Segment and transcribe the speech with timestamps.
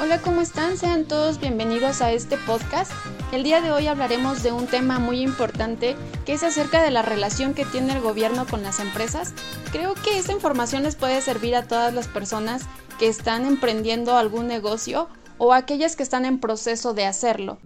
[0.00, 0.76] Hola, ¿cómo están?
[0.76, 2.92] Sean todos bienvenidos a este podcast.
[3.32, 7.02] El día de hoy hablaremos de un tema muy importante que es acerca de la
[7.02, 9.32] relación que tiene el gobierno con las empresas.
[9.72, 12.62] Creo que esta información les puede servir a todas las personas
[12.98, 15.08] que están emprendiendo algún negocio
[15.38, 17.58] o aquellas que están en proceso de hacerlo.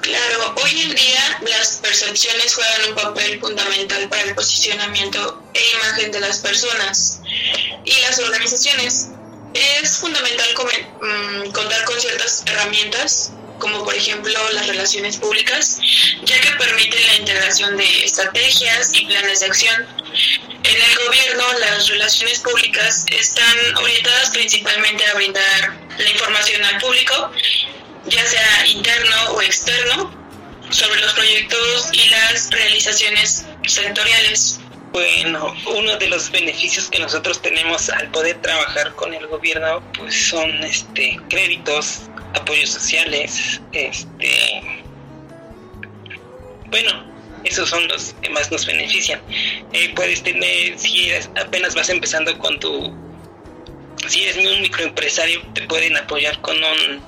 [0.00, 6.10] Claro, hoy en día las percepciones juegan un papel fundamental para el posicionamiento e imagen
[6.10, 7.20] de las personas
[7.84, 9.10] y las organizaciones
[9.54, 15.78] es fundamental mm, contar con ciertas herramientas como por ejemplo las relaciones públicas,
[16.24, 19.86] ya que permiten la integración de estrategias y planes de acción.
[20.64, 27.30] En el gobierno, las relaciones públicas están orientadas principalmente a brindar la información al público,
[28.06, 30.20] ya sea interno o externo,
[30.70, 34.59] sobre los proyectos y las realizaciones sectoriales.
[34.92, 40.28] Bueno, uno de los beneficios que nosotros tenemos al poder trabajar con el gobierno, pues
[40.28, 44.82] son este créditos, apoyos sociales, este
[46.70, 47.04] bueno,
[47.44, 49.20] esos son los que más nos benefician.
[49.72, 52.94] Eh, puedes tener, si apenas vas empezando con tu,
[54.08, 57.02] si eres un microempresario, te pueden apoyar con un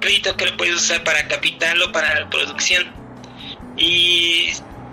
[0.00, 2.92] crédito que lo puedes usar para capital o para la producción.
[3.76, 4.50] Y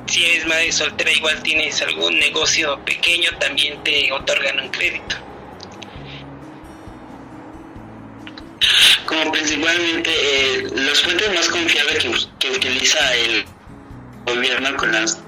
[0.09, 5.15] si eres madre soltera, igual tienes algún negocio pequeño, también te otorgan un crédito.
[9.05, 13.45] Como principalmente eh, los fuentes más confiables que utiliza el
[14.25, 15.19] gobierno con las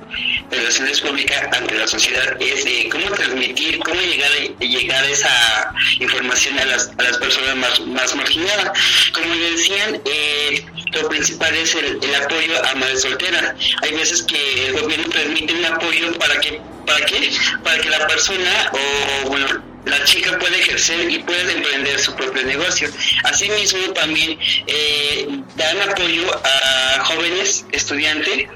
[0.49, 6.91] relaciones públicas ante la sociedad es cómo transmitir, cómo llegar llegar esa información a las,
[6.97, 8.71] a las personas más, más marginadas.
[9.13, 13.55] Como decían, eh, lo principal es el, apoyo a madres solteras.
[13.81, 17.31] Hay veces que el gobierno permite un apoyo para que, ¿para qué?
[17.63, 22.43] Para que la persona o bueno la chica puede ejercer y puede emprender su propio
[22.43, 22.87] negocio.
[23.23, 24.37] Asimismo, también
[24.67, 28.47] eh, dan apoyo a jóvenes estudiantes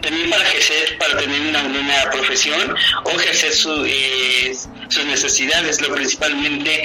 [0.00, 2.74] también para ejercer, para tener una, una profesión
[3.04, 4.52] o ejercer su, eh,
[4.88, 5.80] sus necesidades.
[5.80, 6.82] Lo principalmente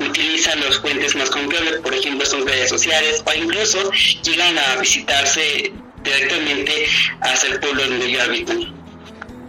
[0.00, 3.90] utilizan los puentes más confiables, por ejemplo, sus redes sociales o incluso
[4.22, 5.72] llegan a visitarse
[6.02, 6.86] directamente
[7.20, 8.52] hacia el pueblo donde yo habito.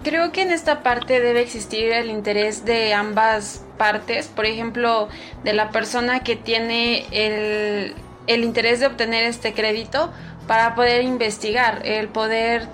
[0.04, 5.10] Creo que en esta parte debe existir el interés de ambas partes, por ejemplo,
[5.44, 7.94] de la persona que tiene el,
[8.28, 10.14] el interés de obtener este crédito
[10.48, 12.68] para poder investigar, el poder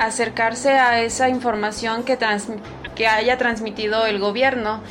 [0.00, 2.18] acercarse a esa información que,
[2.94, 4.82] que haya transmitido el gobierno.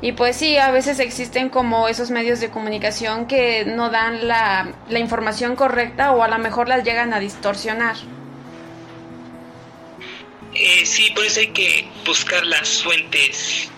[0.00, 4.74] Y pues sí, a veces existen como esos medios de comunicación que no dan la,
[4.88, 7.96] la información correcta o a lo mejor las llegan a distorsionar.
[10.54, 13.70] Eh, sí, por eso hay que buscar las fuentes,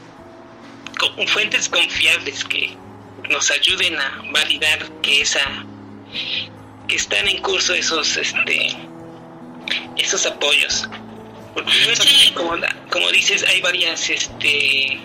[1.29, 2.77] fuentes confiables que
[3.31, 5.65] nos ayuden a validar que esa
[6.87, 8.77] que están en curso esos este
[9.97, 10.89] esos apoyos.
[11.55, 11.73] Porque
[12.35, 12.55] como,
[12.91, 15.01] como dices, hay varias este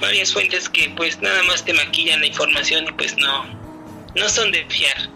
[0.00, 3.44] varias fuentes que pues nada más te maquillan la información y pues no
[4.14, 5.08] no son de fiar.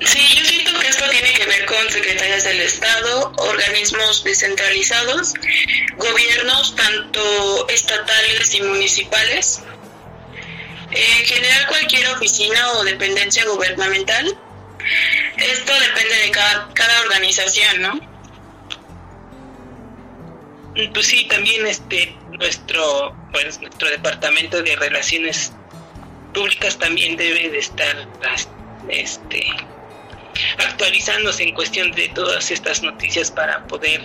[0.00, 5.34] Sí, yo siento que esto tiene que ver con secretarias del Estado, organismos descentralizados,
[5.96, 9.62] gobiernos tanto estatales y municipales,
[10.90, 14.36] en general cualquier oficina o dependencia gubernamental
[15.52, 18.00] esto depende de cada, cada organización, ¿no?
[20.92, 25.52] Pues sí, también este nuestro pues nuestro departamento de relaciones
[26.32, 28.08] públicas también debe de estar
[28.88, 29.46] este
[30.58, 34.02] actualizándose en cuestión de todas estas noticias para poder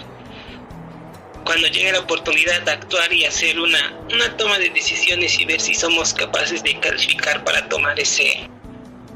[1.43, 5.73] cuando llegue la oportunidad actuar y hacer una, una toma de decisiones y ver si
[5.73, 8.47] somos capaces de calificar para tomar ese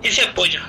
[0.01, 0.59] ese apoyo.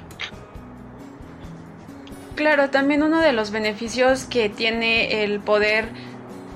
[2.34, 5.86] Claro, también uno de los beneficios que tiene el poder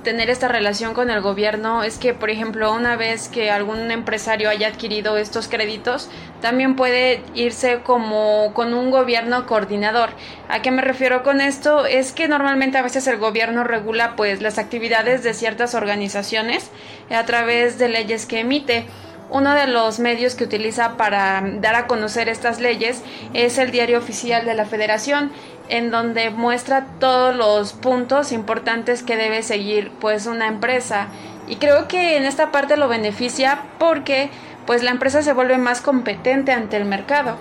[0.03, 4.49] tener esta relación con el gobierno es que, por ejemplo, una vez que algún empresario
[4.49, 6.09] haya adquirido estos créditos,
[6.41, 10.09] también puede irse como con un gobierno coordinador.
[10.49, 11.85] ¿A qué me refiero con esto?
[11.85, 16.71] Es que normalmente a veces el gobierno regula pues las actividades de ciertas organizaciones
[17.09, 18.85] a través de leyes que emite.
[19.31, 23.03] Uno de los medios que utiliza para dar a conocer estas leyes
[23.33, 25.31] es el diario oficial de la federación,
[25.69, 31.09] en donde muestra todos los puntos importantes que debe seguir pues una empresa.
[31.47, 34.29] Y creo que en esta parte lo beneficia porque
[34.65, 37.37] pues la empresa se vuelve más competente ante el mercado.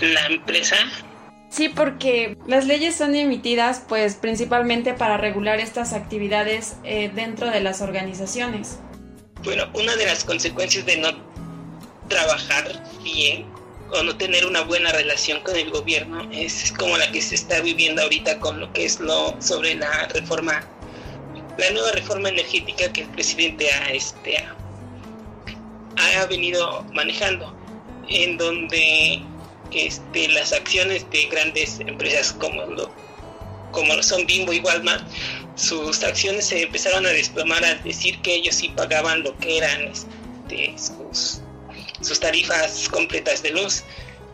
[0.00, 0.76] ¿La empresa?
[1.50, 7.60] Sí, porque las leyes son emitidas pues principalmente para regular estas actividades eh, dentro de
[7.60, 8.80] las organizaciones.
[9.44, 11.10] Bueno, una de las consecuencias de no
[12.08, 13.44] trabajar bien
[13.92, 17.60] o no tener una buena relación con el gobierno es como la que se está
[17.60, 20.66] viviendo ahorita con lo que es lo sobre la reforma
[21.58, 24.38] la nueva reforma energética que el presidente ha este
[25.96, 27.54] ha, venido manejando
[28.08, 29.22] en donde
[29.72, 32.90] este, las acciones de grandes empresas como lo,
[33.70, 35.06] como son Bimbo y Walmart
[35.56, 39.82] sus acciones se empezaron a desplomar al decir que ellos sí pagaban lo que eran
[39.82, 40.74] este,
[42.00, 43.82] sus tarifas completas de luz.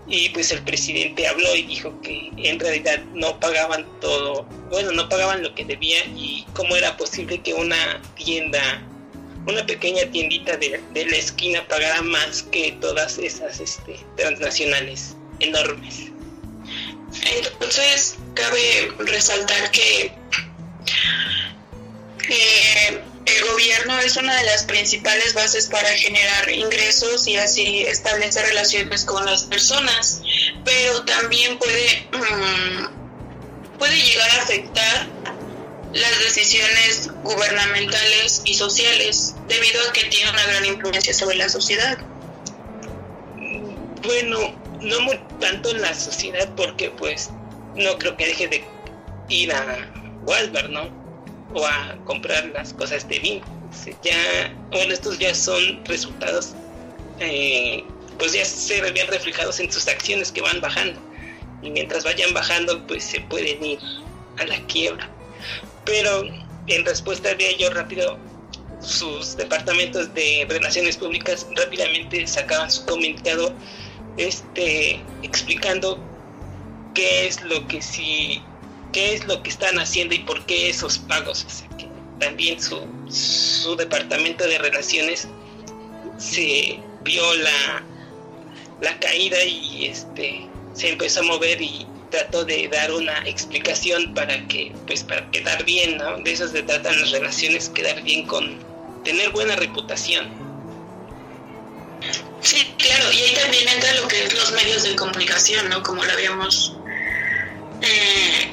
[0.08, 5.08] Y pues el presidente habló y dijo que en realidad no pagaban todo, bueno, no
[5.08, 8.82] pagaban lo que debían y cómo era posible que una tienda,
[9.46, 16.06] una pequeña tiendita de, la esquina pagara más que todas esas este, transnacionales enormes.
[17.52, 20.12] Entonces, cabe resaltar que
[22.28, 28.46] eh, el gobierno es una de las principales bases para generar ingresos y así establecer
[28.46, 30.22] relaciones con las personas,
[30.64, 35.08] pero también puede, mm, puede llegar a afectar
[35.92, 41.98] las decisiones gubernamentales y sociales debido a que tiene una gran influencia sobre la sociedad.
[44.02, 44.98] Bueno, no
[45.40, 47.30] tanto en la sociedad porque pues
[47.74, 48.64] no creo que deje de
[49.28, 49.90] ir a
[50.26, 51.00] Walmart, ¿no?
[51.54, 53.44] o a comprar las cosas de vino.
[54.02, 56.54] Ya, bueno, estos ya son resultados,
[57.18, 57.84] eh,
[58.18, 61.00] pues ya se ven reflejados en sus acciones que van bajando.
[61.62, 63.78] Y mientras vayan bajando, pues se pueden ir
[64.38, 65.08] a la quiebra.
[65.84, 66.24] Pero
[66.66, 68.18] en respuesta de ello rápido,
[68.80, 73.52] sus departamentos de relaciones públicas rápidamente sacaban su comunicado
[74.16, 75.98] este, explicando
[76.94, 78.42] qué es lo que sí
[78.92, 81.46] qué es lo que están haciendo y por qué esos pagos.
[81.78, 81.88] que
[82.18, 85.28] también su, su departamento de relaciones
[86.18, 87.82] se vio la,
[88.80, 94.46] la caída y este se empezó a mover y trató de dar una explicación para
[94.48, 96.18] que pues para quedar bien ¿no?
[96.18, 98.58] de eso se tratan las relaciones quedar bien con
[99.04, 100.28] tener buena reputación
[102.40, 106.04] sí claro y ahí también entra lo que es los medios de comunicación no como
[106.04, 106.74] lo habíamos
[107.82, 108.49] eh,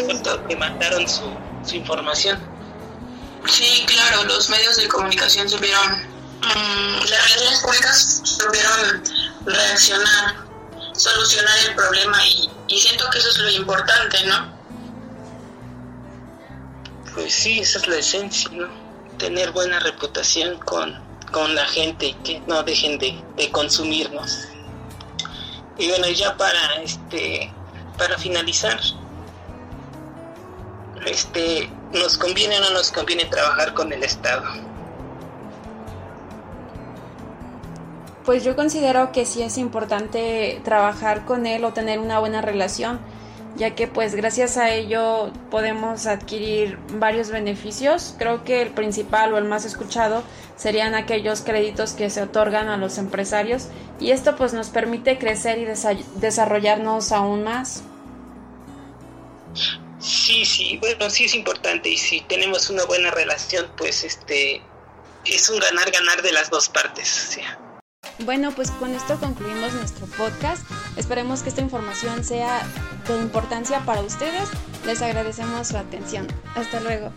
[0.00, 1.22] ¿Cómo se que mandaron su,
[1.64, 2.38] su información?
[3.48, 5.92] Sí, claro, los medios de comunicación supieron,
[6.40, 9.02] mm, las relaciones públicas supieron
[9.44, 10.36] reaccionar,
[10.92, 14.56] solucionar el problema y, y siento que eso es lo importante, ¿no?
[17.14, 18.68] Pues sí, esa es la esencia, ¿no?
[19.18, 21.00] Tener buena reputación con,
[21.30, 24.48] con la gente y que no dejen de, de consumirnos.
[25.78, 27.52] Y bueno, ya para este
[27.96, 28.78] para finalizar,
[31.06, 34.44] este, ¿nos conviene o no nos conviene trabajar con el Estado?
[38.24, 42.98] Pues yo considero que sí es importante trabajar con él o tener una buena relación,
[43.54, 48.16] ya que pues gracias a ello podemos adquirir varios beneficios.
[48.18, 50.24] Creo que el principal o el más escuchado
[50.56, 53.68] serían aquellos créditos que se otorgan a los empresarios
[54.00, 55.66] y esto pues nos permite crecer y
[56.20, 57.84] desarrollarnos aún más.
[60.06, 64.62] Sí, sí, bueno, sí es importante y si tenemos una buena relación, pues este
[65.24, 67.40] es un ganar-ganar de las dos partes.
[68.20, 70.62] Bueno, pues con esto concluimos nuestro podcast.
[70.96, 72.64] Esperemos que esta información sea
[73.08, 74.48] de importancia para ustedes.
[74.84, 76.28] Les agradecemos su atención.
[76.54, 77.12] Hasta luego.